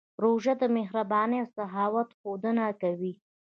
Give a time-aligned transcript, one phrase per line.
[0.23, 3.13] روژه د مهربانۍ او سخاوت ښودنه کوي.